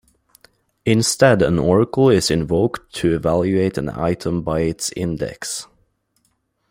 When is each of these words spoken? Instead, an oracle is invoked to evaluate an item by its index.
Instead, 0.83 1.43
an 1.43 1.59
oracle 1.59 2.09
is 2.09 2.31
invoked 2.31 2.91
to 2.91 3.13
evaluate 3.13 3.77
an 3.77 3.87
item 3.87 4.41
by 4.41 4.61
its 4.61 4.91
index. 4.93 5.67